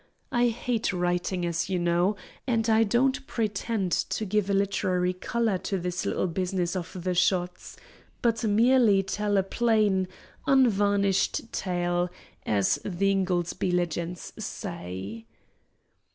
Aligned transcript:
I 0.31 0.47
hate 0.47 0.91
writing, 0.91 1.45
as 1.45 1.69
you 1.69 1.77
know, 1.77 2.15
and 2.47 2.65
don't 2.89 3.27
pretend 3.27 3.91
to 3.91 4.25
give 4.25 4.49
a 4.49 4.53
literary 4.55 5.13
colour 5.13 5.59
to 5.59 5.77
this 5.77 6.07
little 6.07 6.25
business 6.25 6.75
of 6.75 7.03
the 7.03 7.13
shots, 7.13 7.77
but 8.23 8.43
merely 8.43 9.03
tell 9.03 9.37
a 9.37 9.43
"plain, 9.43 10.07
unvarnished 10.47 11.53
tale," 11.53 12.09
as 12.47 12.79
the 12.83 13.11
"Ingoldsby 13.11 13.69
Legends" 13.71 14.33
say. 14.39 15.27